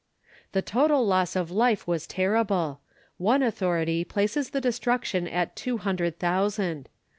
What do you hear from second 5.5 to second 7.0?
two hundred thousand.